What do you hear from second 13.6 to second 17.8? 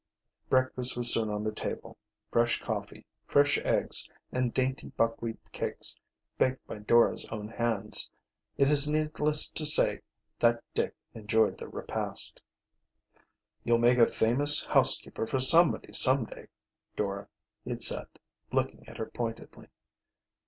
"You'll make a famous housekeeper for somebody some day, Dora," he